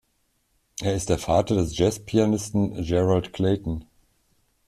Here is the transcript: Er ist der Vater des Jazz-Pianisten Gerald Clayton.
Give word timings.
Er 0.81 0.95
ist 0.95 1.09
der 1.09 1.19
Vater 1.19 1.53
des 1.53 1.77
Jazz-Pianisten 1.77 2.83
Gerald 2.83 3.33
Clayton. 3.33 3.85